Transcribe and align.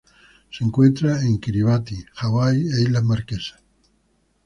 Se 0.49 0.63
encuentra 0.63 1.21
en 1.21 1.37
Kiribati, 1.37 2.03
Hawaii 2.15 2.57
e 2.63 2.81
Islas 2.85 3.03
Marquesas. 3.03 3.61